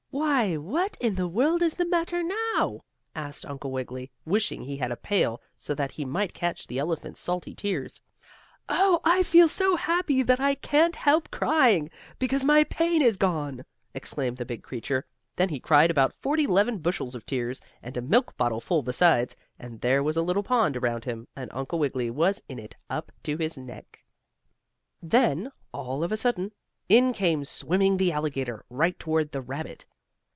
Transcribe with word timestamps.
"Why, 0.13 0.57
what 0.57 0.97
in 0.99 1.15
the 1.15 1.27
world 1.27 1.61
is 1.61 1.75
the 1.75 1.85
matter 1.85 2.21
now?" 2.21 2.81
asked 3.15 3.45
Uncle 3.45 3.71
Wiggily, 3.71 4.11
wishing 4.25 4.61
he 4.63 4.75
had 4.75 4.91
a 4.91 4.97
pail, 4.97 5.41
so 5.57 5.73
that 5.73 5.93
he 5.93 6.03
might 6.03 6.33
catch 6.33 6.67
the 6.67 6.79
elephant's 6.79 7.21
salty 7.21 7.55
tears. 7.55 8.01
"Oh, 8.67 8.99
I 9.05 9.23
feel 9.23 9.47
so 9.47 9.77
happy 9.77 10.21
that 10.21 10.39
I 10.39 10.55
can't 10.55 10.97
help 10.97 11.31
crying, 11.31 11.89
because 12.19 12.43
my 12.43 12.65
pain 12.65 13.01
is 13.01 13.15
gone!" 13.15 13.63
exclaimed 13.93 14.35
the 14.35 14.45
big 14.45 14.63
creature. 14.63 15.05
Then 15.37 15.47
he 15.47 15.61
cried 15.61 15.89
about 15.89 16.13
forty 16.13 16.45
'leven 16.45 16.79
bushels 16.79 17.15
of 17.15 17.25
tears, 17.25 17.61
and 17.81 17.95
a 17.95 18.01
milk 18.01 18.35
bottle 18.35 18.59
full 18.59 18.83
besides, 18.83 19.37
and 19.57 19.79
there 19.79 20.03
was 20.03 20.17
a 20.17 20.23
little 20.23 20.43
pond 20.43 20.75
around 20.75 21.05
him, 21.05 21.25
and 21.37 21.49
Uncle 21.53 21.79
Wiggily 21.79 22.09
was 22.09 22.41
in 22.49 22.59
it 22.59 22.75
up 22.89 23.13
to 23.23 23.37
his 23.37 23.57
neck. 23.57 24.03
Then, 25.01 25.51
all 25.71 26.03
of 26.03 26.11
a 26.11 26.17
sudden, 26.17 26.51
in 26.89 27.13
came 27.13 27.45
swimming 27.45 27.95
the 27.95 28.11
alligator, 28.11 28.65
right 28.69 28.99
toward 28.99 29.31
the 29.31 29.41
rabbit. 29.41 29.85